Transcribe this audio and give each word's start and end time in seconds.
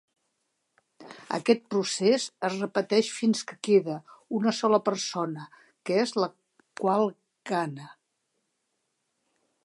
Aquest 1.37 1.59
procés 1.73 2.23
es 2.49 2.55
repeteix 2.61 3.11
fins 3.17 3.43
que 3.51 3.57
queda 3.67 3.97
una 4.39 4.53
sola 4.61 4.79
persona, 4.87 5.45
que 5.89 5.97
és 6.05 6.15
la 6.23 6.31
qual 6.83 7.05
gana. 7.51 7.91